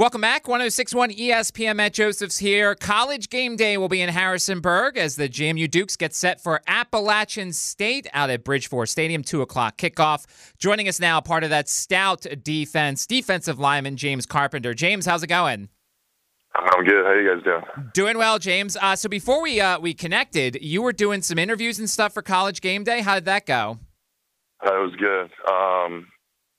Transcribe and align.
Welcome 0.00 0.22
back. 0.22 0.48
1061 0.48 1.10
ESPN 1.10 1.76
Matt 1.76 1.92
Josephs 1.92 2.38
here. 2.38 2.74
College 2.74 3.28
game 3.28 3.54
day 3.54 3.76
will 3.76 3.90
be 3.90 4.00
in 4.00 4.08
Harrisonburg 4.08 4.96
as 4.96 5.16
the 5.16 5.28
JMU 5.28 5.70
Dukes 5.70 5.94
get 5.94 6.14
set 6.14 6.42
for 6.42 6.62
Appalachian 6.66 7.52
State 7.52 8.06
out 8.14 8.30
at 8.30 8.42
Bridgeforth 8.42 8.88
Stadium, 8.88 9.22
2 9.22 9.42
o'clock 9.42 9.76
kickoff. 9.76 10.24
Joining 10.56 10.88
us 10.88 11.00
now, 11.00 11.20
part 11.20 11.44
of 11.44 11.50
that 11.50 11.68
stout 11.68 12.24
defense, 12.42 13.06
defensive 13.06 13.58
lineman 13.58 13.98
James 13.98 14.24
Carpenter. 14.24 14.72
James, 14.72 15.04
how's 15.04 15.22
it 15.22 15.26
going? 15.26 15.68
I'm 16.54 16.82
good. 16.82 17.04
How 17.04 17.12
you 17.12 17.34
guys 17.34 17.44
doing? 17.44 17.90
Doing 17.92 18.16
well, 18.16 18.38
James. 18.38 18.78
Uh, 18.78 18.96
so 18.96 19.06
before 19.10 19.42
we 19.42 19.60
uh, 19.60 19.78
we 19.80 19.92
connected, 19.92 20.56
you 20.62 20.80
were 20.80 20.94
doing 20.94 21.20
some 21.20 21.38
interviews 21.38 21.78
and 21.78 21.90
stuff 21.90 22.14
for 22.14 22.22
College 22.22 22.62
Game 22.62 22.84
Day. 22.84 23.02
How 23.02 23.16
did 23.16 23.26
that 23.26 23.44
go? 23.44 23.78
Uh, 24.66 24.76
it 24.76 24.82
was 24.82 24.96
good. 24.96 25.30
Um, 25.52 26.06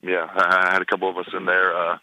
yeah, 0.04 0.28
I 0.32 0.73
had 0.73 0.84
a 0.84 0.86
couple 0.86 1.10
of 1.10 1.18
us 1.18 1.34
in 1.36 1.46
there. 1.46 1.98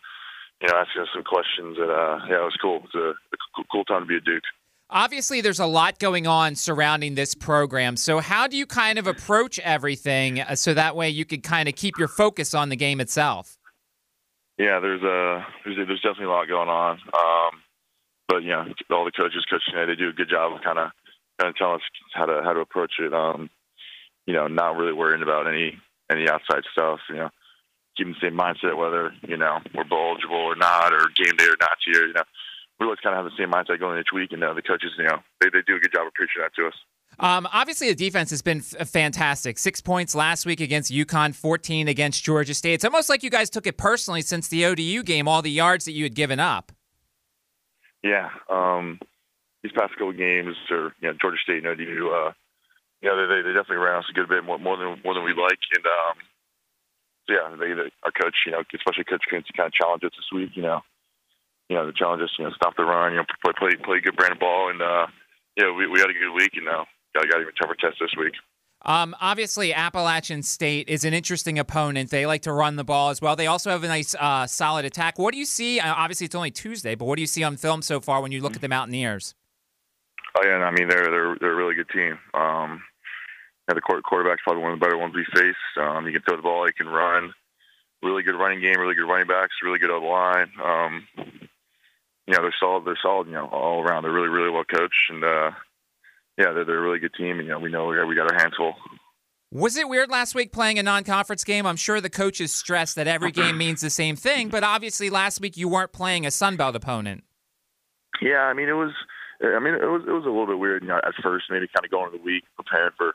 You 0.61 0.68
know, 0.68 0.75
asking 0.77 1.02
us 1.02 1.09
some 1.14 1.25
questions. 1.25 1.77
And 1.79 1.90
uh, 1.90 2.18
yeah, 2.29 2.40
it 2.40 2.45
was 2.45 2.56
cool. 2.61 2.82
It's 2.84 2.95
a, 2.95 3.11
a 3.11 3.64
cool 3.71 3.85
time 3.85 4.03
to 4.03 4.07
be 4.07 4.17
a 4.17 4.21
Duke. 4.21 4.43
Obviously, 4.90 5.43
there's 5.43 5.61
a 5.61 5.67
lot 5.67 5.98
going 5.98 6.26
on 6.26 6.54
surrounding 6.54 7.14
this 7.14 7.34
program. 7.34 7.96
So, 7.96 8.21
how 8.21 8.46
do 8.46 8.57
you 8.57 8.64
kind 8.64 8.98
of 8.98 9.07
approach 9.07 9.58
everything 9.58 10.40
uh, 10.40 10.57
so 10.57 10.72
that 10.75 10.96
way 10.96 11.11
you 11.11 11.26
could 11.26 11.43
kind 11.43 11.68
of 11.68 11.75
keep 11.75 11.98
your 11.98 12.08
focus 12.08 12.54
on 12.54 12.71
the 12.71 12.76
game 12.76 12.98
itself? 13.00 13.58
Yeah, 14.57 14.81
there's 14.81 15.03
a 15.03 15.46
there's, 15.64 15.79
a, 15.79 15.84
there's 15.84 16.00
definitely 16.00 16.26
a 16.26 16.31
lot 16.31 16.48
going 16.48 16.68
on. 16.68 16.98
Um, 17.12 17.61
but 18.29 18.43
yeah, 18.45 18.64
all 18.90 19.04
the 19.04 19.12
coaches, 19.12 19.45
coaching, 19.48 19.75
they 19.75 19.95
do 19.95 20.09
a 20.09 20.12
good 20.12 20.31
job 20.31 20.53
of 20.54 20.62
kind 20.62 20.79
of 20.79 20.90
kind 21.39 21.50
of 21.50 21.56
telling 21.56 21.76
us 21.76 21.82
how 22.14 22.26
to 22.26 22.40
how 22.43 22.54
to 22.54 22.61
approach 22.61 22.93
it. 22.98 23.12
Um, 23.12 23.50
you 24.26 24.34
know, 24.34 24.46
not 24.48 24.76
really 24.76 24.93
worrying 24.93 25.22
about 25.22 25.46
any 25.46 25.79
any 26.11 26.29
outside 26.29 26.64
stuff. 26.72 27.00
You 27.11 27.17
know, 27.17 27.31
keeping 27.98 28.14
the 28.14 28.26
same 28.26 28.38
mindset, 28.38 28.76
whether 28.76 29.12
you 29.26 29.36
know 29.36 29.58
we're 29.75 29.84
eligible 29.90 30.36
or 30.36 30.54
not, 30.54 30.93
or 30.93 31.08
game 31.16 31.36
day 31.36 31.46
or 31.46 31.58
not 31.61 31.76
here. 31.84 32.06
You 32.06 32.14
know, 32.14 32.22
we 32.78 32.86
always 32.86 33.00
kind 33.00 33.16
of 33.16 33.25
have 33.25 33.30
the 33.30 33.36
same 33.36 33.50
mindset 33.50 33.80
going 33.80 33.98
each 33.98 34.12
week, 34.14 34.33
and 34.33 34.42
uh, 34.42 34.55
the 34.55 34.62
coaches, 34.62 34.92
you 34.97 35.05
know, 35.05 35.19
they 35.41 35.48
they 35.50 35.61
do 35.67 35.77
a 35.77 35.81
good 35.81 35.92
job 35.92 36.06
of 36.06 36.14
preaching 36.14 36.41
that 36.41 36.55
to 36.55 36.69
us. 36.69 36.75
Um, 37.20 37.48
obviously, 37.53 37.89
the 37.89 37.97
defense 37.97 38.31
has 38.31 38.42
been 38.42 38.58
f- 38.58 38.89
fantastic. 38.89 39.58
Six 39.58 39.81
points 39.81 40.14
last 40.14 40.47
week 40.47 40.61
against 40.61 40.92
UConn, 40.92 41.34
14 41.34 41.89
against 41.89 42.23
Georgia 42.23 42.55
State. 42.55 42.75
It's 42.75 42.84
almost 42.84 43.08
like 43.08 43.25
you 43.25 43.31
guys 43.31 43.50
took 43.50 43.67
it 43.67 43.77
personally 43.77 44.23
since 44.23 44.47
the 44.47 44.64
ODU 44.64 45.03
game, 45.03 45.27
all 45.27 45.42
the 45.42 45.51
yards 45.51 45.84
that 45.86 45.92
you 45.92 46.05
had 46.05 46.14
given 46.14 46.39
up. 46.39 46.70
Yeah, 48.05 48.30
um, 48.48 49.01
these 49.64 49.73
past 49.73 49.95
couple 49.95 50.12
games, 50.12 50.55
or 50.70 50.95
you 51.01 51.08
know, 51.08 51.14
Georgia 51.20 51.39
State 51.42 51.64
and 51.64 51.67
ODU, 51.67 52.11
uh, 52.11 52.33
you 53.03 53.08
know, 53.08 53.27
they, 53.27 53.42
they 53.42 53.53
definitely 53.53 53.78
ran 53.78 53.98
us 53.98 54.05
a 54.08 54.12
good 54.12 54.28
bit 54.28 54.45
more, 54.45 54.58
more 54.58 54.77
than 54.77 55.01
more 55.05 55.14
than 55.14 55.25
we 55.25 55.34
like, 55.34 55.58
and 55.75 55.84
um, 55.84 56.17
yeah, 57.29 57.55
they, 57.59 57.73
they, 57.75 57.91
our 58.05 58.12
coach, 58.12 58.37
you 58.47 58.53
know, 58.53 58.62
especially 58.75 59.05
Coach 59.05 59.25
Quincy, 59.29 59.51
kind 59.57 59.69
of 59.69 59.73
challenged 59.73 60.05
us 60.05 60.12
this 60.17 60.33
week. 60.33 60.51
You 60.55 60.62
know, 60.62 60.81
you 61.69 61.77
know, 61.77 61.87
the 61.87 61.93
challenge 61.93 62.23
us, 62.23 62.33
you 62.39 62.45
know, 62.45 62.53
stop 62.53 62.77
the 62.77 62.85
run, 62.85 63.12
you 63.12 63.19
know, 63.19 63.25
play 63.45 63.53
play, 63.59 63.77
play 63.83 64.01
good 64.01 64.17
brand 64.17 64.33
of 64.33 64.41
ball, 64.41 64.70
and 64.70 64.81
uh, 64.81 65.07
yeah, 65.57 65.70
we 65.70 65.87
we 65.87 66.01
had 66.01 66.11
a 66.11 66.15
good 66.15 66.35
week, 66.35 66.53
and 66.55 66.65
now 66.65 66.87
got 67.15 67.29
got 67.29 67.41
even 67.41 67.55
tougher 67.55 67.77
test 67.79 67.97
this 68.01 68.15
week. 68.19 68.35
Um, 68.83 69.15
obviously, 69.20 69.75
Appalachian 69.75 70.43
State 70.43 70.89
is 70.89 71.05
an 71.05 71.12
interesting 71.12 71.59
opponent. 71.59 72.11
They 72.11 72.27
like 72.27 72.43
to 72.43 72.53
run 72.53 72.77
the 72.77 72.85
ball 72.85 73.11
as 73.11 73.20
well. 73.20 73.35
They 73.35 73.48
also 73.48 73.70
have 73.70 73.83
a 73.83 73.89
nice, 73.89 74.15
uh, 74.15 74.47
solid 74.47 74.85
attack. 74.85 75.19
What 75.19 75.33
do 75.33 75.39
you 75.39 75.47
see? 75.47 75.81
Uh, 75.81 75.95
obviously, 75.95 76.27
it's 76.27 76.35
only 76.37 76.53
Tuesday, 76.53 76.95
but 76.95 77.07
what 77.07 77.17
do 77.17 77.20
you 77.20 77.27
see 77.27 77.42
on 77.42 77.57
film 77.57 77.83
so 77.83 78.01
far 78.01 78.23
when 78.23 78.31
you 78.31 78.41
look 78.41 78.55
at 78.55 78.61
the 78.61 78.69
Mountaineers? 78.69 79.35
Oh 80.37 80.45
yeah, 80.45 80.59
I 80.59 80.70
mean 80.70 80.89
they're 80.89 81.11
they're 81.11 81.37
they're 81.41 81.53
a 81.53 81.57
really 81.57 81.75
good 81.75 81.89
team. 81.89 82.19
Um, 82.35 82.83
yeah, 83.69 83.74
the 83.74 83.80
quarterback's 83.80 84.42
probably 84.42 84.62
one 84.62 84.72
of 84.72 84.80
the 84.80 84.84
better 84.84 84.97
ones 84.97 85.14
we 85.14 85.27
face. 85.34 85.55
Um, 85.77 86.06
he 86.06 86.12
can 86.12 86.22
throw 86.22 86.36
the 86.36 86.42
ball, 86.42 86.66
he 86.66 86.72
can 86.72 86.88
run. 86.88 87.33
Really 88.02 88.22
good 88.22 88.38
running 88.38 88.61
game, 88.61 88.78
really 88.78 88.94
good 88.94 89.08
running 89.08 89.27
backs, 89.27 89.55
really 89.62 89.78
good 89.78 89.91
on 89.91 90.02
the 90.02 90.08
line. 90.08 90.50
Um, 90.62 91.06
you 92.28 92.34
know, 92.34 92.42
they're 92.42 92.55
solid. 92.61 92.84
They're 92.84 92.98
solid. 93.02 93.27
You 93.27 93.34
know, 93.34 93.46
all 93.46 93.83
around. 93.83 94.05
They're 94.05 94.12
really, 94.12 94.28
really 94.28 94.50
well 94.50 94.64
coached, 94.64 95.11
and 95.11 95.24
uh, 95.24 95.50
yeah, 96.36 96.52
they're, 96.52 96.64
they're 96.64 96.78
a 96.78 96.83
really 96.83 97.00
good 97.00 97.14
team. 97.14 97.39
And 97.39 97.48
you 97.48 97.52
know, 97.52 97.58
we 97.58 97.70
know 97.70 97.86
we 97.86 97.96
got, 97.96 98.06
we 98.06 98.14
got 98.14 98.30
our 98.30 98.39
hands 98.39 98.55
full. 98.56 98.74
Was 99.51 99.77
it 99.77 99.89
weird 99.89 100.11
last 100.11 100.34
week 100.34 100.52
playing 100.52 100.78
a 100.78 100.83
non-conference 100.83 101.42
game? 101.42 101.67
I'm 101.67 101.77
sure 101.77 102.02
the 102.02 102.11
coaches 102.11 102.52
stress 102.52 102.92
that 102.95 103.08
every 103.08 103.33
game 103.33 103.57
means 103.58 103.80
the 103.80 103.90
same 103.90 104.14
thing, 104.14 104.51
but 104.51 104.62
obviously 104.62 105.08
last 105.08 105.40
week 105.40 105.57
you 105.57 105.68
weren't 105.68 105.92
playing 105.92 106.27
a 106.27 106.30
Sun 106.30 106.57
Belt 106.57 106.77
opponent. 106.77 107.24
Yeah, 108.20 108.42
I 108.42 108.52
mean 108.52 108.68
it 108.68 108.74
was. 108.74 108.92
I 109.42 109.58
mean 109.58 109.74
it 109.74 109.86
was 109.89 110.02
it 110.07 110.12
was 110.12 110.24
a 110.24 110.28
little 110.28 110.46
bit 110.46 110.58
weird, 110.58 110.83
you 110.83 110.89
know, 110.89 110.98
at 110.98 111.14
first, 111.23 111.46
maybe 111.51 111.67
kind 111.74 111.84
of 111.84 111.90
going 111.90 112.07
into 112.07 112.18
the 112.18 112.24
week 112.24 112.45
preparing 112.57 112.92
for 112.96 113.14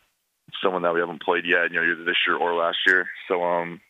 someone 0.62 0.81
that 0.84 0.94
we 0.94 1.00
haven't 1.00 1.24
played 1.24 1.46
yet, 1.46 1.72
you 1.72 1.78
know, 1.80 1.84
either 1.84 2.03
this 2.03 2.18
year 2.28 2.38
or 2.38 2.53
last 2.53 2.78
year. 2.86 3.08
So, 3.28 3.44
um, 3.44 3.81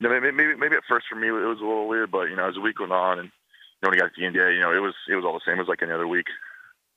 you 0.00 0.08
know, 0.08 0.20
maybe, 0.20 0.32
maybe, 0.32 0.56
maybe 0.56 0.76
at 0.76 0.82
first 0.88 1.06
for 1.08 1.16
me 1.16 1.28
it 1.28 1.32
was 1.32 1.60
a 1.60 1.64
little 1.64 1.88
weird, 1.88 2.10
but 2.10 2.24
you 2.24 2.36
know, 2.36 2.48
as 2.48 2.54
the 2.54 2.60
week 2.60 2.80
went 2.80 2.92
on 2.92 3.18
and 3.18 3.28
you 3.28 3.82
know, 3.82 3.90
when 3.90 3.98
got 3.98 4.14
to 4.14 4.20
the 4.20 4.26
NBA, 4.26 4.54
you 4.54 4.60
know, 4.60 4.72
it 4.72 4.80
was 4.80 4.94
it 5.08 5.14
was 5.14 5.24
all 5.24 5.34
the 5.34 5.40
same. 5.46 5.56
It 5.56 5.62
was 5.62 5.68
like 5.68 5.82
any 5.82 5.92
other 5.92 6.08
week. 6.08 6.26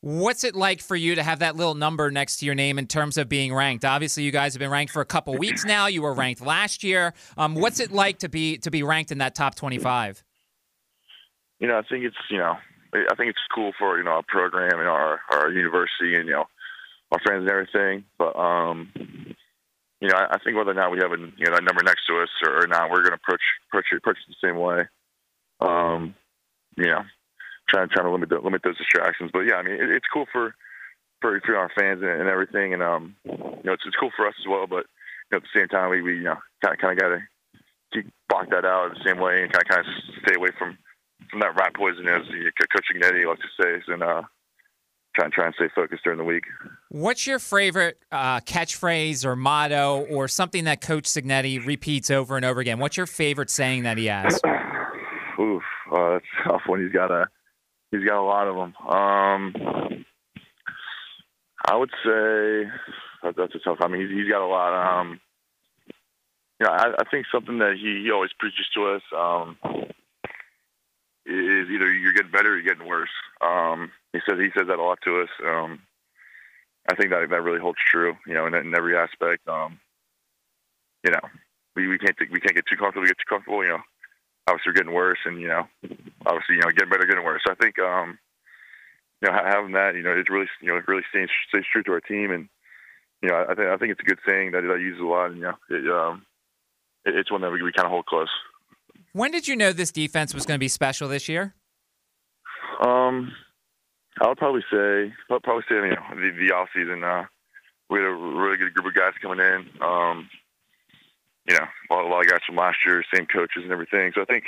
What's 0.02 0.44
it 0.44 0.56
like 0.56 0.82
for 0.82 0.96
you 0.96 1.16
to 1.16 1.24
have 1.24 1.40
that 1.40 1.56
little 1.56 1.74
number 1.74 2.12
next 2.12 2.38
to 2.38 2.46
your 2.46 2.54
name 2.54 2.78
in 2.78 2.86
terms 2.86 3.18
of 3.18 3.28
being 3.28 3.52
ranked? 3.54 3.84
Obviously, 3.84 4.22
you 4.22 4.32
guys 4.32 4.54
have 4.54 4.60
been 4.60 4.70
ranked 4.70 4.94
for 4.94 5.02
a 5.02 5.06
couple 5.06 5.36
weeks 5.36 5.66
now. 5.66 5.88
You 5.88 6.04
were 6.04 6.14
ranked 6.14 6.42
last 6.42 6.84
year. 6.84 7.16
Um, 7.38 7.56
what's 7.56 7.80
it 7.80 7.92
like 7.92 8.20
to 8.20 8.30
be 8.30 8.58
to 8.60 8.70
be 8.70 8.84
ranked 8.84 9.12
in 9.12 9.18
that 9.18 9.34
top 9.34 9.56
twenty-five? 9.56 10.24
You 11.60 11.68
know, 11.68 11.78
I 11.78 11.82
think 11.82 12.06
it's 12.06 12.18
you 12.30 12.38
know, 12.38 12.56
I 12.94 13.16
think 13.16 13.30
it's 13.30 13.40
cool 13.54 13.72
for 13.80 13.98
you 13.98 14.04
know 14.04 14.12
our 14.12 14.24
program 14.28 14.80
and 14.80 14.88
our 14.88 15.22
our 15.32 15.52
university 15.52 16.16
and 16.16 16.28
you 16.28 16.34
know 16.34 16.46
our 17.12 17.20
friends 17.20 17.42
and 17.42 17.50
everything. 17.50 18.06
But 18.18 18.36
um, 18.36 18.92
you 20.02 20.10
know, 20.10 20.18
I, 20.18 20.36
I 20.36 20.38
think 20.44 20.58
whether 20.58 20.72
or 20.72 20.76
not 20.76 20.92
we 20.92 21.00
have 21.00 21.12
a 21.12 21.18
you 21.18 21.46
know 21.46 21.54
that 21.54 21.64
number 21.64 21.84
next 21.84 22.06
to 22.08 22.22
us 22.22 22.30
or, 22.46 22.64
or 22.64 22.68
not, 22.68 22.90
we're 22.90 23.02
going 23.02 23.16
to 23.16 23.22
approach 23.22 23.42
approach 23.70 23.86
it, 23.92 23.98
approach 23.98 24.18
it 24.18 24.36
the 24.42 24.48
same 24.48 24.58
way. 24.58 24.84
Um, 25.62 26.16
you 26.78 26.88
know, 26.88 27.02
trying 27.70 27.90
trying 27.90 28.06
to 28.06 28.12
limit 28.12 28.30
the, 28.30 28.40
limit 28.40 28.62
those 28.64 28.78
distractions. 28.78 29.32
But 29.34 29.42
yeah, 29.42 29.56
I 29.56 29.64
mean, 29.64 29.76
it, 29.76 29.90
it's 29.90 30.08
cool 30.14 30.26
for 30.32 30.56
for, 31.22 31.40
for 31.46 31.56
our 31.56 31.72
fans 31.78 32.02
and, 32.02 32.12
and 32.12 32.30
everything, 32.30 32.74
and 32.74 32.84
um, 32.84 33.16
you 33.24 33.64
know, 33.64 33.74
it's, 33.74 33.84
it's 33.86 33.96
cool 33.96 34.12
for 34.16 34.28
us 34.28 34.36
as 34.40 34.48
well. 34.48 34.68
But 34.68 34.86
you 35.32 35.32
know, 35.32 35.38
at 35.38 35.44
the 35.44 35.60
same 35.60 35.68
time, 35.68 35.90
we, 35.90 36.02
we 36.02 36.18
you 36.18 36.24
know 36.24 36.38
kind 36.64 36.76
of 36.76 36.80
kind 36.80 36.94
of 36.94 37.02
got 37.02 37.10
to 37.10 37.22
keep 37.94 38.12
block 38.30 38.50
that 38.50 38.66
out 38.66 38.94
the 38.94 39.04
same 39.06 39.20
way 39.20 39.42
and 39.42 39.52
kind 39.52 39.64
of 39.64 39.70
kind 39.70 39.86
of 39.86 39.94
stay 40.24 40.36
away 40.36 40.50
from 40.58 40.78
from 41.30 41.40
that 41.40 41.56
rat 41.56 41.74
poison 41.76 42.08
as 42.08 42.28
Coach 42.28 42.86
Cignetti 42.92 43.26
likes 43.26 43.42
to 43.42 43.64
say, 43.64 43.94
and 43.94 44.04
uh, 44.04 44.22
try 45.16 45.26
and 45.26 45.34
try 45.34 45.46
and 45.46 45.56
stay 45.56 45.70
focused 45.74 46.04
during 46.04 46.20
the 46.20 46.26
week. 46.26 46.44
What's 46.96 47.28
your 47.28 47.40
favorite 47.40 47.98
uh, 48.10 48.40
catchphrase 48.40 49.26
or 49.26 49.36
motto 49.36 50.06
or 50.10 50.30
something 50.30 50.64
that 50.64 50.80
Coach 50.80 51.04
Cignetti 51.04 51.66
repeats 51.66 52.10
over 52.10 52.38
and 52.38 52.46
over 52.46 52.62
again? 52.62 52.80
What's 52.80 52.96
your 52.96 53.06
favorite 53.06 53.50
saying 53.50 53.84
that 53.84 53.98
he 53.98 54.06
has? 54.06 54.40
Oof, 55.38 55.62
uh, 55.92 56.14
that's 56.14 56.26
a 56.46 56.48
tough 56.48 56.62
one. 56.68 56.82
He's 56.82 56.94
got 56.94 57.12
a 57.12 57.28
he's 57.92 58.06
got 58.06 58.18
a 58.18 58.24
lot 58.24 58.48
of 58.48 58.56
them. 58.56 58.74
Um, 58.88 60.06
I 61.68 61.76
would 61.76 61.90
say 62.02 62.72
that's 63.24 63.56
a 63.56 63.60
tough. 63.60 63.80
I 63.82 63.90
mean, 63.90 64.00
he's, 64.00 64.12
he's 64.12 64.32
got 64.32 64.42
a 64.42 64.48
lot. 64.48 65.02
Um, 65.02 65.20
know, 66.62 66.70
I, 66.70 66.94
I 66.98 67.04
think 67.12 67.26
something 67.30 67.58
that 67.60 67.76
he, 67.76 68.04
he 68.04 68.12
always 68.12 68.32
preaches 68.40 68.68
to 68.74 68.92
us 68.92 69.02
um, 69.14 69.58
is 71.26 71.70
either 71.70 71.92
you're 71.92 72.14
getting 72.14 72.32
better 72.32 72.54
or 72.54 72.58
you're 72.58 72.74
getting 72.74 72.88
worse. 72.88 73.10
Um, 73.42 73.92
he 74.14 74.20
says 74.26 74.40
he 74.40 74.50
says 74.58 74.70
that 74.70 74.80
a 74.80 74.82
lot 74.82 75.00
to 75.04 75.24
us. 75.24 75.30
Um, 75.46 75.80
I 76.88 76.96
think 76.96 77.10
that 77.10 77.30
that 77.30 77.42
really 77.42 77.60
holds 77.60 77.80
true. 77.92 78.16
You 78.28 78.34
know, 78.34 78.46
in, 78.46 78.54
in 78.54 78.76
every 78.76 78.96
aspect. 78.96 79.48
Um, 79.48 79.80
you 81.04 81.12
know, 81.12 81.22
we, 81.76 81.88
we 81.88 81.98
can't 81.98 82.16
we 82.32 82.40
can't 82.40 82.56
get 82.56 82.66
too 82.70 82.78
comfortable. 82.78 83.04
We 83.04 83.08
get 83.08 83.18
too 83.18 83.30
comfortable. 83.30 83.64
You 83.64 83.72
know, 83.72 83.84
obviously 84.48 84.70
we're 84.70 84.74
getting 84.74 84.94
worse, 84.94 85.20
and 85.26 85.42
you 85.42 85.48
know, 85.48 85.68
obviously 86.26 86.56
you 86.56 86.62
know 86.62 86.72
getting 86.72 86.90
better, 86.90 87.06
getting 87.06 87.24
worse. 87.26 87.42
So 87.46 87.52
I 87.52 87.56
think 87.56 87.80
um, 87.80 88.18
you 89.22 89.30
know 89.30 89.34
having 89.34 89.74
that, 89.74 89.96
you 89.96 90.04
know, 90.04 90.12
it 90.12 90.30
really 90.30 90.48
you 90.62 90.70
know 90.70 90.78
it 90.78 90.88
really 90.88 91.04
stays 91.10 91.30
stays 91.50 91.66
true 91.72 91.84
to 91.84 91.92
our 91.94 92.02
team, 92.02 92.32
and 92.32 92.50
you 93.22 93.30
know, 93.30 93.46
I 93.50 93.56
think 93.56 93.68
I 93.68 93.78
think 93.78 93.92
it's 93.92 94.02
a 94.02 94.06
good 94.06 94.20
saying 94.28 94.52
that 94.52 94.64
I 94.64 94.78
use 94.78 95.00
a 95.00 95.06
lot, 95.06 95.32
and 95.32 95.38
you 95.38 95.44
know, 95.44 95.56
it, 95.70 95.90
um, 95.92 96.26
it, 97.06 97.16
it's 97.16 97.32
one 97.32 97.42
that 97.42 97.52
we, 97.52 97.62
we 97.62 97.72
kind 97.72 97.86
of 97.86 97.92
hold 97.92 98.06
close. 98.06 98.30
When 99.14 99.32
did 99.32 99.48
you 99.48 99.56
know 99.56 99.72
this 99.72 99.92
defense 99.92 100.34
was 100.34 100.46
going 100.46 100.56
to 100.56 100.60
be 100.60 100.68
special 100.68 101.08
this 101.08 101.30
year? 101.30 101.56
Um, 102.86 103.32
I 104.22 104.28
would 104.28 104.38
probably 104.38 104.64
say, 104.72 105.14
I'd 105.30 105.44
probably 105.44 105.64
say, 105.68 105.76
you 105.76 105.90
know, 105.90 106.04
the, 106.12 106.32
the 106.32 106.54
off 106.54 106.70
season. 106.74 107.04
Uh, 107.04 107.26
we 107.90 108.00
had 108.00 108.08
a 108.08 108.14
really 108.14 108.58
good 108.58 108.74
group 108.74 108.88
of 108.88 108.94
guys 108.94 109.14
coming 109.22 109.40
in. 109.40 109.70
Um, 109.82 110.30
you 111.48 111.56
know, 111.56 111.66
a 111.92 111.94
lot, 111.94 112.06
a 112.06 112.08
lot 112.08 112.22
of 112.22 112.30
guys 112.30 112.40
from 112.46 112.56
last 112.56 112.78
year, 112.86 113.04
same 113.14 113.28
coaches 113.28 113.64
and 113.64 113.72
everything. 113.72 114.12
So 114.16 114.22
I 114.22 114.26
think, 114.26 114.46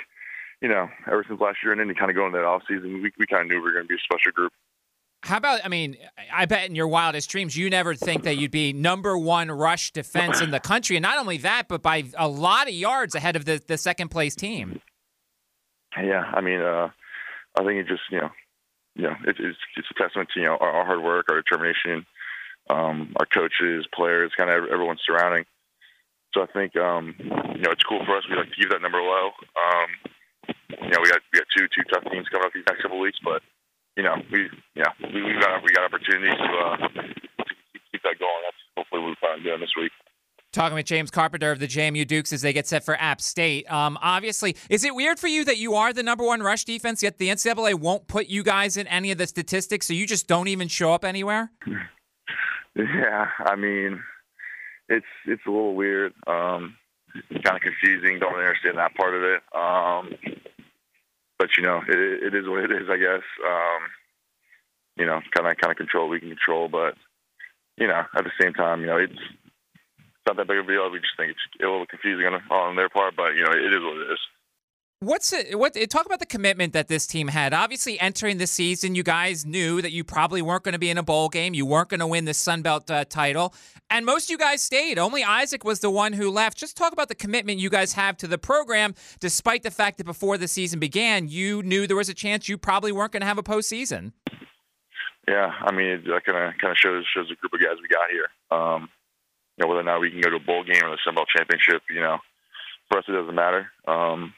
you 0.62 0.70
know, 0.70 0.90
ever 1.06 1.24
since 1.28 1.40
last 1.40 1.58
year 1.62 1.72
and 1.72 1.80
then 1.80 1.88
you 1.90 1.96
kind 1.96 2.10
of 2.10 2.16
going 2.16 2.28
into 2.28 2.40
that 2.40 2.46
off 2.46 2.64
season, 2.68 3.02
we, 3.04 3.12
we 3.20 3.28
kind 3.28 3.44
of 3.44 3.48
knew 3.50 3.58
we 3.58 3.62
were 3.62 3.74
going 3.74 3.84
to 3.84 3.88
be 3.88 3.96
a 3.96 4.00
special 4.00 4.32
group. 4.32 4.52
How 5.24 5.38
about, 5.38 5.62
I 5.64 5.68
mean, 5.68 5.98
I 6.34 6.46
bet 6.46 6.70
in 6.70 6.76
your 6.76 6.88
wildest 6.88 7.30
dreams, 7.30 7.58
you 7.58 7.70
never 7.70 7.94
think 7.94 8.24
that 8.24 8.38
you'd 8.38 8.52
be 8.52 8.72
number 8.72 9.18
one 9.18 9.52
rush 9.52 9.92
defense 9.92 10.42
in 10.42 10.52
the 10.52 10.60
country. 10.60 10.96
And 10.96 11.04
not 11.04 11.18
only 11.18 11.38
that, 11.38 11.68
but 11.68 11.82
by 11.82 12.06
a 12.18 12.28
lot 12.28 12.68
of 12.68 12.74
yards 12.74 13.16
ahead 13.16 13.36
of 13.36 13.46
the, 13.46 13.62
the 13.68 13.78
second 13.78 14.10
place 14.10 14.36
team. 14.36 14.80
Yeah. 16.02 16.24
I 16.34 16.42
mean, 16.42 16.62
uh, 16.62 16.90
I 17.60 17.64
think 17.64 17.80
it 17.80 17.88
just, 17.88 18.04
you 18.12 18.20
know, 18.20 18.30
you 18.98 19.04
know, 19.04 19.16
it, 19.26 19.38
it's, 19.40 19.58
it's 19.78 19.88
a 19.92 20.02
testament 20.02 20.30
to, 20.34 20.40
you 20.42 20.48
know, 20.48 20.58
our, 20.60 20.72
our 20.72 20.86
hard 20.86 21.04
work, 21.04 21.28
our 21.30 21.42
determination, 21.42 22.06
um, 22.70 23.14
our 23.20 23.26
coaches, 23.26 23.88
players, 23.96 24.32
kind 24.38 24.50
of 24.50 24.66
everyone 24.68 24.98
surrounding. 25.06 25.46
So 26.34 26.44
I 26.44 26.48
think, 26.48 26.76
um, 26.76 27.16
you 27.20 27.64
know, 27.64 27.72
it's 27.72 27.84
cool 27.88 28.04
for 28.06 28.18
us. 28.18 28.24
We 28.30 28.36
like 28.36 28.50
to 28.50 28.56
keep 28.56 28.70
that 28.70 28.82
number 28.82 29.02
low. 29.02 29.32
Um, 29.56 30.12
you 30.70 30.90
know 30.90 31.00
we 31.02 31.10
got 31.10 31.22
we 31.32 31.40
got 31.40 31.48
two 31.56 31.68
two 31.74 31.84
tough 31.92 32.04
teams 32.12 32.28
coming 32.30 32.46
up 32.46 32.54
these 32.54 32.68
next 32.68 32.82
couple 32.82 33.00
weeks, 33.00 33.20
but 33.24 33.42
you 33.96 34.04
know 34.04 34.16
we 34.32 34.50
yeah 34.76 34.92
we, 35.02 35.22
we 35.22 35.34
got 35.40 35.64
we 35.64 35.72
got 35.74 35.86
opportunities 35.86 36.36
to, 36.36 36.48
uh, 36.48 36.87
Talking 40.58 40.74
with 40.74 40.88
James 40.88 41.12
Carpenter 41.12 41.52
of 41.52 41.60
the 41.60 41.68
JMU 41.68 42.08
Dukes 42.08 42.34
as 42.34 42.42
they 42.42 42.52
get 42.52 42.66
set 42.66 42.84
for 42.84 42.96
App 42.96 43.22
State. 43.22 43.72
Um, 43.72 43.96
obviously, 44.02 44.56
is 44.72 44.84
it 44.84 44.96
weird 44.96 45.20
for 45.20 45.28
you 45.28 45.46
that 45.46 45.58
you 45.58 45.76
are 45.76 45.94
the 45.94 46.02
number 46.02 46.26
one 46.26 46.42
rush 46.42 46.64
defense, 46.64 47.04
yet 47.04 47.20
the 47.20 47.30
NCAA 47.30 47.76
won't 47.76 48.08
put 48.08 48.26
you 48.26 48.42
guys 48.42 48.76
in 48.76 48.88
any 48.88 49.12
of 49.12 49.20
the 49.20 49.28
statistics, 49.28 49.86
so 49.86 49.94
you 49.94 50.08
just 50.08 50.26
don't 50.26 50.48
even 50.48 50.68
show 50.68 50.92
up 50.94 51.06
anywhere? 51.06 51.52
Yeah, 52.76 53.30
I 53.40 53.56
mean, 53.56 54.04
it's 54.88 55.06
it's 55.26 55.42
a 55.48 55.50
little 55.50 55.74
weird. 55.74 56.14
Um, 56.28 56.76
kind 57.32 57.56
of 57.56 57.62
confusing. 57.62 58.20
Don't 58.20 58.36
understand 58.36 58.78
that 58.78 58.94
part 58.94 59.16
of 59.16 59.24
it. 59.24 59.42
Um, 59.52 60.14
but 61.40 61.50
you 61.58 61.64
know, 61.64 61.82
it, 61.88 61.98
it 61.98 62.36
is 62.36 62.48
what 62.48 62.64
it 62.66 62.72
is. 62.72 62.88
I 62.88 62.98
guess. 62.98 63.24
Um, 63.44 63.82
you 64.96 65.08
know, 65.08 65.20
kind 65.36 65.48
of 65.50 65.58
kind 65.58 65.72
of 65.72 65.78
control 65.78 66.08
we 66.08 66.20
can 66.20 66.30
control, 66.30 66.68
but 66.68 66.94
you 67.78 67.88
know, 67.88 68.04
at 68.16 68.24
the 68.24 68.32
same 68.40 68.54
time, 68.54 68.82
you 68.82 68.86
know, 68.86 68.98
it's 68.98 69.18
not 70.28 70.38
that 70.38 70.48
big 70.48 70.60
of 70.60 70.66
a 70.66 70.72
deal. 70.72 70.92
We 70.92 71.00
just 71.00 71.16
think 71.18 71.32
it's 71.32 71.64
a 71.64 71.66
little 71.66 71.86
confusing 71.88 72.26
on, 72.28 72.36
on 72.52 72.76
their 72.76 72.90
part, 72.90 73.16
but 73.16 73.34
you 73.34 73.44
know, 73.44 73.52
it 73.52 73.74
is 73.74 73.82
what 73.82 73.98
it 73.98 74.12
is. 74.12 74.20
What's 75.00 75.32
it, 75.32 75.60
what? 75.60 75.78
Talk 75.92 76.08
about 76.08 76.20
the 76.20 76.26
commitment 76.26 76.74
that 76.74 76.88
this 76.88 77.06
team 77.06 77.28
had. 77.28 77.54
Obviously, 77.54 78.00
entering 78.00 78.40
the 78.40 78.48
season, 78.48 78.96
you 78.96 79.04
guys 79.04 79.46
knew 79.46 79.80
that 79.80 79.92
you 79.92 80.04
probably 80.04 80.42
weren't 80.42 80.64
going 80.64 80.74
to 80.74 80.80
be 80.80 80.90
in 80.90 80.98
a 80.98 81.04
bowl 81.04 81.30
game. 81.30 81.54
You 81.54 81.68
weren't 81.68 81.90
going 81.90 82.00
to 82.00 82.08
win 82.08 82.26
the 82.26 82.34
Sun 82.34 82.64
Belt 82.64 82.90
uh, 82.90 83.06
title, 83.06 83.54
and 83.92 84.08
most 84.08 84.24
of 84.26 84.32
you 84.32 84.40
guys 84.40 84.64
stayed. 84.64 84.98
Only 84.98 85.24
Isaac 85.24 85.64
was 85.64 85.82
the 85.82 85.92
one 85.92 86.14
who 86.14 86.32
left. 86.32 86.58
Just 86.58 86.76
talk 86.76 86.94
about 86.94 87.10
the 87.10 87.16
commitment 87.16 87.60
you 87.60 87.70
guys 87.70 87.94
have 87.94 88.18
to 88.18 88.28
the 88.28 88.40
program, 88.40 88.96
despite 89.20 89.62
the 89.62 89.70
fact 89.70 90.00
that 90.00 90.06
before 90.06 90.36
the 90.36 90.48
season 90.48 90.80
began, 90.80 91.28
you 91.28 91.62
knew 91.62 91.86
there 91.86 91.96
was 91.96 92.10
a 92.10 92.16
chance 92.16 92.50
you 92.50 92.58
probably 92.58 92.92
weren't 92.92 93.12
going 93.12 93.22
to 93.22 93.28
have 93.28 93.38
a 93.38 93.44
postseason. 93.44 94.14
Yeah, 95.28 95.52
I 95.62 95.72
mean, 95.72 96.06
that 96.08 96.26
kind 96.26 96.38
of 96.38 96.58
kind 96.60 96.72
of 96.72 96.78
shows 96.78 97.06
shows 97.14 97.28
the 97.30 97.36
group 97.36 97.54
of 97.54 97.60
guys 97.60 97.78
we 97.80 97.88
got 97.88 98.10
here. 98.10 98.30
Um, 98.50 98.90
you 99.58 99.64
know, 99.64 99.68
whether 99.68 99.82
or 99.82 99.84
not 99.84 100.02
we 100.02 100.12
can 100.12 100.22
go 100.22 100.30
to 100.30 100.38
a 100.38 100.40
bowl 100.40 100.64
game 100.64 100.84
or 100.84 100.92
the 100.92 101.02
Sun 101.04 101.16
Belt 101.16 101.28
championship, 101.36 101.82
you 101.90 102.02
know, 102.02 102.20
for 102.90 103.00
us 103.00 103.06
it 103.08 103.14
doesn't 103.14 103.36
matter. 103.36 103.72
Um, 103.88 104.34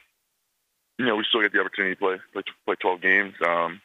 you 0.98 1.06
know, 1.06 1.16
we 1.16 1.24
still 1.28 1.42
get 1.42 1.52
the 1.52 1.60
opportunity 1.60 1.94
to 1.94 2.00
play 2.00 2.16
play, 2.32 2.42
play 2.66 2.76
12 2.80 3.00
games. 3.00 3.34
Um, 3.46 3.80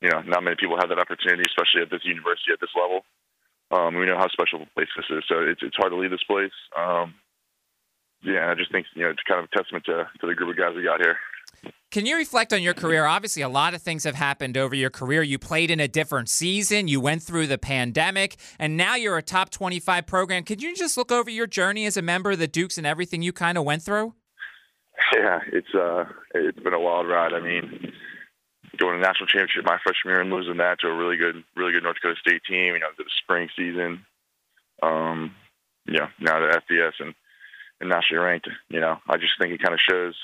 you 0.00 0.10
know, 0.10 0.20
not 0.22 0.44
many 0.44 0.56
people 0.56 0.76
have 0.78 0.88
that 0.90 0.98
opportunity, 0.98 1.44
especially 1.48 1.82
at 1.82 1.90
this 1.90 2.04
university 2.04 2.52
at 2.52 2.60
this 2.60 2.76
level. 2.76 3.00
Um, 3.70 3.96
we 3.96 4.06
know 4.06 4.16
how 4.16 4.28
special 4.28 4.62
a 4.62 4.66
place 4.74 4.88
this 4.96 5.10
is, 5.10 5.24
so 5.26 5.40
it's 5.40 5.62
it's 5.62 5.76
hard 5.76 5.90
to 5.90 5.96
leave 5.96 6.12
this 6.12 6.22
place. 6.28 6.54
Um, 6.76 7.14
yeah, 8.22 8.50
I 8.50 8.54
just 8.54 8.70
think 8.70 8.86
you 8.94 9.02
know 9.04 9.10
it's 9.10 9.24
kind 9.26 9.40
of 9.40 9.48
a 9.50 9.56
testament 9.56 9.84
to 9.86 10.06
to 10.20 10.26
the 10.26 10.34
group 10.34 10.50
of 10.50 10.56
guys 10.56 10.76
we 10.76 10.84
got 10.84 11.00
here. 11.00 11.16
Can 11.92 12.04
you 12.04 12.16
reflect 12.16 12.52
on 12.52 12.62
your 12.62 12.74
career? 12.74 13.06
Obviously, 13.06 13.42
a 13.42 13.48
lot 13.48 13.72
of 13.72 13.80
things 13.80 14.04
have 14.04 14.16
happened 14.16 14.56
over 14.56 14.74
your 14.74 14.90
career. 14.90 15.22
You 15.22 15.38
played 15.38 15.70
in 15.70 15.78
a 15.78 15.86
different 15.86 16.28
season, 16.28 16.88
you 16.88 17.00
went 17.00 17.22
through 17.22 17.46
the 17.46 17.58
pandemic, 17.58 18.36
and 18.58 18.76
now 18.76 18.96
you're 18.96 19.16
a 19.16 19.22
top 19.22 19.50
25 19.50 20.06
program. 20.06 20.42
Could 20.42 20.62
you 20.62 20.74
just 20.74 20.96
look 20.96 21.12
over 21.12 21.30
your 21.30 21.46
journey 21.46 21.86
as 21.86 21.96
a 21.96 22.02
member 22.02 22.32
of 22.32 22.38
the 22.38 22.48
Dukes 22.48 22.76
and 22.76 22.86
everything 22.86 23.22
you 23.22 23.32
kind 23.32 23.56
of 23.56 23.64
went 23.64 23.82
through? 23.82 24.14
Yeah, 25.14 25.40
it's 25.52 25.74
uh, 25.74 26.04
it's 26.34 26.58
been 26.58 26.74
a 26.74 26.80
wild 26.80 27.06
ride. 27.06 27.32
I 27.32 27.40
mean, 27.40 27.92
going 28.78 28.94
to 28.94 29.00
the 29.00 29.06
national 29.06 29.26
championship 29.28 29.64
my 29.64 29.78
freshman 29.82 30.14
year 30.14 30.20
and 30.20 30.30
losing 30.30 30.56
that 30.56 30.80
to 30.80 30.88
a 30.88 30.96
really 30.96 31.16
good, 31.16 31.44
really 31.54 31.72
good 31.72 31.82
North 31.82 31.96
Dakota 31.96 32.18
State 32.20 32.42
team. 32.48 32.74
You 32.74 32.80
know, 32.80 32.90
the 32.96 33.04
spring 33.22 33.48
season. 33.56 34.04
Um, 34.82 35.34
yeah, 35.86 36.08
now 36.20 36.40
the 36.40 36.60
FBS 36.68 36.92
and 36.98 37.14
and 37.80 37.90
nationally 37.90 38.24
ranked. 38.24 38.48
You 38.68 38.80
know, 38.80 38.98
I 39.08 39.16
just 39.18 39.34
think 39.40 39.52
it 39.52 39.62
kind 39.62 39.74
of 39.74 39.80
shows 39.88 40.14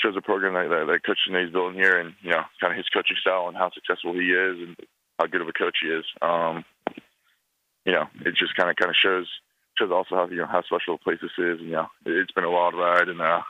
shows 0.00 0.14
the 0.14 0.22
program 0.22 0.54
that, 0.54 0.68
that, 0.68 0.86
that 0.86 1.04
Coach 1.06 1.18
Cignetti's 1.26 1.52
building 1.52 1.78
here, 1.78 1.98
and 1.98 2.14
you 2.22 2.30
know, 2.30 2.42
kind 2.60 2.72
of 2.72 2.76
his 2.76 2.88
coaching 2.92 3.16
style 3.20 3.48
and 3.48 3.56
how 3.56 3.70
successful 3.70 4.12
he 4.12 4.30
is, 4.30 4.56
and 4.60 4.76
how 5.18 5.26
good 5.26 5.40
of 5.40 5.48
a 5.48 5.52
coach 5.52 5.76
he 5.80 5.88
is. 5.88 6.04
Um, 6.22 6.64
you 7.84 7.92
know, 7.92 8.04
it 8.24 8.34
just 8.36 8.56
kind 8.56 8.70
of 8.70 8.76
kind 8.76 8.90
of 8.90 8.96
shows 9.02 9.26
shows 9.78 9.90
also 9.92 10.14
how 10.14 10.28
you 10.28 10.38
know 10.38 10.46
how 10.46 10.62
special 10.62 10.94
a 10.94 10.98
place 10.98 11.18
this 11.22 11.30
is. 11.38 11.60
And, 11.60 11.68
you 11.68 11.76
know, 11.76 11.86
it's 12.04 12.32
been 12.32 12.44
a 12.44 12.50
wild 12.50 12.74
ride, 12.74 13.08
and 13.08 13.20
uh, 13.20 13.40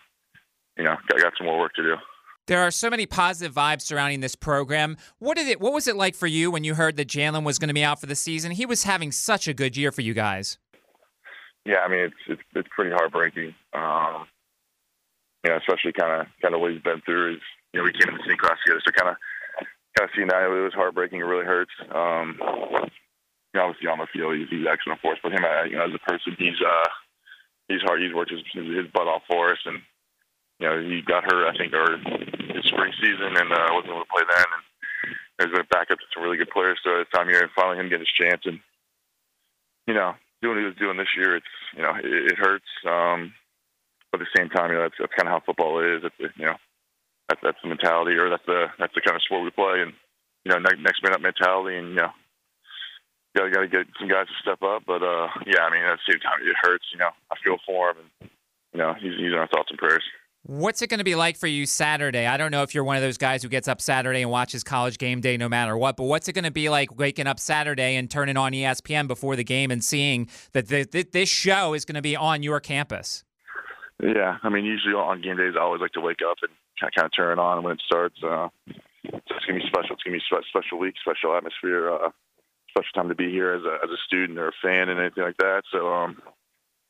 you 0.77 0.85
know, 0.85 0.97
I 1.15 1.21
got 1.21 1.33
some 1.37 1.47
more 1.47 1.59
work 1.59 1.75
to 1.75 1.83
do. 1.83 1.97
There 2.47 2.63
are 2.63 2.71
so 2.71 2.91
many 2.91 3.07
positive 3.07 3.53
vibes 3.55 3.83
surrounding 3.83 4.21
this 4.21 4.37
program. 4.37 4.97
What 5.19 5.37
did 5.37 5.49
it? 5.49 5.61
What 5.61 5.73
was 5.73 5.89
it 5.89 5.97
like 5.97 6.15
for 6.15 6.29
you 6.29 6.51
when 6.51 6.63
you 6.63 6.75
heard 6.75 6.97
that 6.97 7.09
Jalen 7.09 7.45
was 7.45 7.59
going 7.59 7.69
to 7.69 7.75
be 7.75 7.83
out 7.83 8.01
for 8.01 8.07
the 8.07 8.15
season? 8.15 8.53
He 8.53 8.67
was 8.67 8.85
having 8.85 9.11
such 9.11 9.49
a 9.49 9.55
good 9.55 9.77
year 9.77 9.91
for 9.91 10.03
you 10.03 10.15
guys. 10.15 10.59
Yeah, 11.65 11.79
I 11.79 11.89
mean 11.89 12.01
it's 12.01 12.15
it's, 12.29 12.43
it's 12.55 12.69
pretty 12.75 12.93
heartbreaking. 12.93 13.55
Um, 13.73 14.27
you 15.47 15.53
know, 15.55 15.63
especially 15.63 15.93
kind 15.93 16.11
of 16.11 16.27
kind 16.43 16.55
of 16.55 16.61
what 16.61 16.73
he's 16.73 16.83
been 16.83 17.01
through. 17.07 17.39
Is 17.39 17.43
you 17.73 17.79
know 17.79 17.85
we 17.85 17.95
came 17.95 18.11
in 18.11 18.19
the 18.19 18.27
same 18.27 18.37
class 18.37 18.59
together, 18.67 18.83
so 18.83 18.91
kind 18.91 19.15
of 19.15 19.17
kind 19.95 20.11
of 20.11 20.15
seeing 20.15 20.27
that 20.27 20.43
it 20.43 20.51
was 20.51 20.75
heartbreaking. 20.75 21.21
It 21.21 21.31
really 21.31 21.47
hurts. 21.47 21.71
Um, 21.95 22.35
you 22.43 23.63
know, 23.63 23.71
obviously 23.71 23.87
on 23.87 24.03
the 24.03 24.11
field 24.11 24.35
he's, 24.35 24.51
he's 24.51 24.67
excellent 24.67 24.99
for 25.01 25.15
us, 25.15 25.23
but 25.23 25.31
him, 25.31 25.47
uh, 25.47 25.63
you 25.71 25.79
know, 25.79 25.87
as 25.87 25.95
a 25.95 26.03
person, 26.03 26.35
he's 26.35 26.59
uh 26.59 26.91
he's 27.71 27.87
hard. 27.87 28.03
He's 28.03 28.13
worked 28.13 28.35
his, 28.35 28.43
his 28.51 28.91
butt 28.91 29.07
off 29.07 29.23
for 29.31 29.55
us, 29.55 29.63
and 29.65 29.79
you 30.59 30.67
know 30.67 30.83
he 30.83 30.99
got 31.07 31.31
hurt. 31.31 31.47
I 31.47 31.55
think 31.55 31.71
our 31.79 31.95
his 31.95 32.67
spring 32.67 32.91
season 32.99 33.39
and 33.39 33.55
uh, 33.55 33.71
wasn't 33.71 33.95
able 33.95 34.03
to 34.03 34.11
play 34.11 34.27
then, 34.27 34.51
and 34.51 35.47
he's 35.47 35.55
been 35.55 35.71
back 35.71 35.95
up 35.95 36.03
to 36.03 36.11
some 36.11 36.27
really 36.27 36.43
good 36.43 36.51
players. 36.51 36.83
So 36.83 36.99
it's 36.99 37.15
time 37.15 37.31
here 37.31 37.47
and 37.47 37.55
finally 37.55 37.79
him 37.79 37.87
getting 37.87 38.03
his 38.03 38.19
chance, 38.19 38.43
and 38.51 38.59
you 39.87 39.95
know 39.95 40.19
doing 40.43 40.59
what 40.59 40.67
he 40.67 40.67
was 40.67 40.83
doing 40.83 40.99
this 40.99 41.15
year, 41.15 41.39
it's 41.39 41.55
you 41.79 41.87
know 41.87 41.95
it, 41.95 42.35
it 42.35 42.37
hurts. 42.37 42.67
Um, 42.83 43.31
at 44.21 44.27
the 44.27 44.39
same 44.39 44.49
time, 44.49 44.71
you 44.71 44.77
know 44.77 44.83
that's 44.83 44.97
that's 44.99 45.15
kind 45.15 45.29
of 45.29 45.33
how 45.33 45.43
football 45.45 45.81
is. 45.81 46.03
It's 46.05 46.37
you 46.37 46.47
know 46.47 46.57
that's 47.29 47.41
that's 47.43 47.59
the 47.63 47.69
mentality, 47.69 48.17
or 48.17 48.31
that's 48.31 48.47
the 48.47 48.67
that's 48.79 48.95
the 48.95 49.01
kind 49.01 49.17
of 49.17 49.23
sport 49.23 49.45
we 49.45 49.51
play, 49.51 49.83
and 49.83 49.93
you 50.45 50.53
know 50.53 50.59
next, 50.59 50.81
next 50.81 51.03
man 51.03 51.15
up 51.15 51.21
mentality, 51.21 51.77
and 51.79 51.89
you 51.91 51.95
know 51.95 52.11
gotta 53.37 53.51
gotta 53.51 53.69
get 53.69 53.87
some 53.99 54.09
guys 54.09 54.27
to 54.27 54.35
step 54.41 54.63
up. 54.63 54.83
But 54.87 55.03
uh, 55.03 55.29
yeah, 55.47 55.65
I 55.65 55.71
mean 55.71 55.83
at 55.83 55.99
the 55.99 56.13
same 56.13 56.21
time, 56.21 56.41
it 56.43 56.57
hurts. 56.61 56.87
You 56.93 56.99
know, 56.99 57.11
I 57.31 57.37
feel 57.45 57.57
for 57.67 57.91
him, 57.91 57.97
and 58.21 58.31
you 58.73 58.79
know 58.79 58.95
he's 58.95 59.19
he's 59.19 59.35
our 59.35 59.47
thoughts 59.49 59.71
and 59.71 59.79
prayers. 59.79 60.03
What's 60.49 60.81
it 60.81 60.87
going 60.91 60.99
to 60.99 61.05
be 61.05 61.17
like 61.17 61.37
for 61.37 61.49
you 61.49 61.67
Saturday? 61.67 62.25
I 62.25 62.37
don't 62.37 62.53
know 62.53 62.63
if 62.63 62.73
you're 62.73 62.85
one 62.85 62.95
of 62.95 63.03
those 63.03 63.19
guys 63.19 63.43
who 63.43 63.49
gets 63.49 63.67
up 63.67 63.81
Saturday 63.81 64.23
and 64.23 64.31
watches 64.31 64.63
college 64.63 64.97
game 64.97 65.21
day 65.21 65.37
no 65.37 65.49
matter 65.49 65.77
what, 65.77 65.97
but 65.97 66.05
what's 66.05 66.29
it 66.29 66.35
going 66.35 66.45
to 66.45 66.53
be 66.53 66.69
like 66.69 66.97
waking 66.97 67.27
up 67.27 67.41
Saturday 67.41 67.97
and 67.97 68.09
turning 68.09 68.37
on 68.37 68.53
ESPN 68.53 69.09
before 69.09 69.35
the 69.35 69.43
game 69.43 69.73
and 69.73 69.83
seeing 69.83 70.29
that 70.53 70.69
this 70.69 71.29
show 71.29 71.75
is 71.75 71.85
going 71.85 71.97
to 71.97 72.03
be 72.03 72.15
on 72.15 72.45
your 72.45 72.61
campus? 72.61 73.25
Yeah, 74.03 74.37
I 74.43 74.49
mean, 74.51 74.65
usually 74.65 74.95
on 74.95 75.23
game 75.23 75.39
days, 75.39 75.55
I 75.57 75.63
always 75.63 75.81
like 75.81 75.93
to 75.93 76.01
wake 76.01 76.21
up 76.29 76.37
and 76.43 76.53
kind 76.81 77.07
of 77.07 77.17
turn 77.17 77.39
it 77.39 77.41
on 77.41 77.63
when 77.63 77.75
it 77.75 77.83
starts. 77.87 78.17
Uh, 78.23 78.49
so 78.69 79.35
it's 79.37 79.47
going 79.47 79.59
to 79.59 79.65
be 79.65 79.69
special. 79.69 79.95
It's 79.95 80.03
going 80.03 80.19
to 80.19 80.21
be 80.21 80.37
a 80.37 80.43
special 80.49 80.79
week, 80.79 80.95
special 81.01 81.35
atmosphere, 81.35 81.91
uh, 81.91 82.11
special 82.69 82.93
time 82.95 83.09
to 83.09 83.15
be 83.15 83.31
here 83.31 83.53
as 83.53 83.63
a, 83.63 83.79
as 83.83 83.91
a 83.91 83.97
student 84.07 84.39
or 84.39 84.49
a 84.49 84.53
fan 84.63 84.91
and 84.91 85.01
anything 85.01 85.25
like 85.25 85.39
that. 85.39 85.63
So, 85.73 85.93
um, 85.93 86.21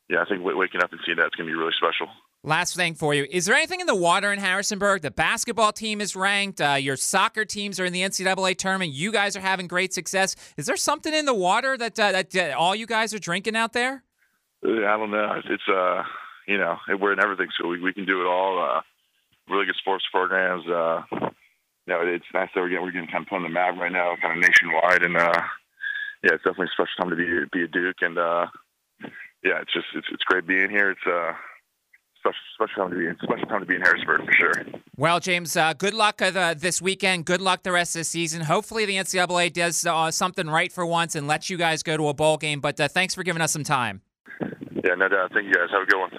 yeah, 0.09 0.21
I 0.21 0.25
think 0.25 0.43
waking 0.43 0.81
up 0.81 0.91
and 0.91 0.99
seeing 1.05 1.17
that's 1.17 1.35
going 1.35 1.47
to 1.47 1.53
be 1.53 1.57
really 1.57 1.73
special. 1.77 2.07
Last 2.43 2.75
thing 2.75 2.93
for 2.93 3.13
you. 3.13 3.25
Is 3.29 3.45
there 3.45 3.55
anything 3.55 3.81
in 3.81 3.87
the 3.87 3.95
water 3.95 4.31
in 4.31 4.39
Harrisonburg? 4.39 5.01
The 5.01 5.11
basketball 5.11 5.73
team 5.73 5.99
is 5.99 6.15
ranked. 6.15 6.61
Uh, 6.61 6.77
your 6.79 6.95
soccer 6.95 7.45
teams 7.45 7.79
are 7.79 7.85
in 7.85 7.93
the 7.93 8.01
NCAA 8.01 8.57
tournament. 8.57 8.93
You 8.93 9.11
guys 9.11 9.35
are 9.35 9.41
having 9.41 9.67
great 9.67 9.93
success. 9.93 10.35
Is 10.55 10.65
there 10.65 10.77
something 10.77 11.13
in 11.13 11.25
the 11.25 11.33
water 11.33 11.77
that 11.77 11.99
uh, 11.99 12.11
that 12.11 12.35
uh, 12.35 12.55
all 12.57 12.75
you 12.75 12.85
guys 12.85 13.13
are 13.13 13.19
drinking 13.19 13.55
out 13.55 13.73
there? 13.73 14.03
I 14.63 14.97
don't 14.97 15.11
know. 15.11 15.41
It's 15.49 15.67
uh, 15.67 16.03
you 16.47 16.57
know, 16.57 16.77
we're 16.99 17.13
in 17.13 17.19
everything, 17.19 17.47
so 17.59 17.67
we, 17.67 17.81
we 17.81 17.93
can 17.93 18.05
do 18.05 18.21
it 18.21 18.27
all. 18.27 18.59
Uh, 18.59 18.81
really 19.49 19.65
good 19.65 19.75
sports 19.75 20.05
programs. 20.11 20.65
Uh, 20.67 21.01
you 21.11 21.93
know, 21.93 22.01
it's 22.01 22.25
nice 22.33 22.49
that 22.53 22.61
we're 22.61 22.69
getting 22.69 22.83
we're 22.83 22.91
getting 22.91 23.09
kind 23.09 23.23
of 23.23 23.29
put 23.29 23.35
on 23.37 23.43
the 23.43 23.49
map 23.49 23.77
right 23.77 23.91
now, 23.91 24.15
kind 24.21 24.37
of 24.37 24.49
nationwide, 24.49 25.03
and 25.03 25.17
uh, 25.17 25.41
yeah, 26.23 26.33
it's 26.33 26.43
definitely 26.43 26.67
a 26.67 26.75
special 26.75 26.97
time 26.99 27.09
to 27.09 27.15
be 27.15 27.27
be 27.51 27.63
a 27.63 27.67
Duke, 27.67 27.97
and 28.01 28.17
uh, 28.17 28.47
yeah, 29.43 29.61
it's 29.61 29.73
just 29.73 29.87
it's 29.95 30.07
it's 30.11 30.23
great 30.23 30.47
being 30.47 30.69
here. 30.69 30.91
It's 30.91 31.07
uh 31.07 31.33
special, 32.19 32.39
special 32.55 32.83
time 32.83 32.91
to 32.91 32.97
be 32.97 33.07
in, 33.07 33.17
special 33.21 33.47
time 33.47 33.59
to 33.61 33.65
be 33.65 33.75
in 33.75 33.81
Harrisburg 33.81 34.25
for 34.25 34.33
sure. 34.33 34.65
Well, 34.95 35.19
James, 35.19 35.55
uh, 35.55 35.73
good 35.73 35.93
luck 35.93 36.21
uh, 36.21 36.53
this 36.55 36.81
weekend. 36.81 37.25
Good 37.25 37.41
luck 37.41 37.63
the 37.63 37.71
rest 37.71 37.95
of 37.95 38.01
the 38.01 38.05
season. 38.05 38.41
Hopefully, 38.41 38.85
the 38.85 38.95
NCAA 38.95 39.53
does 39.53 39.85
uh, 39.85 40.11
something 40.11 40.47
right 40.47 40.71
for 40.71 40.85
once 40.85 41.15
and 41.15 41.27
lets 41.27 41.49
you 41.49 41.57
guys 41.57 41.83
go 41.83 41.97
to 41.97 42.09
a 42.09 42.13
bowl 42.13 42.37
game. 42.37 42.59
But 42.59 42.79
uh, 42.79 42.87
thanks 42.87 43.13
for 43.13 43.23
giving 43.23 43.41
us 43.41 43.51
some 43.51 43.63
time. 43.63 44.01
Yeah, 44.83 44.95
no 44.95 45.07
doubt. 45.07 45.31
Thank 45.33 45.47
you 45.47 45.53
guys. 45.53 45.69
Have 45.71 45.83
a 45.83 45.85
good 45.85 45.99
one. 45.99 46.11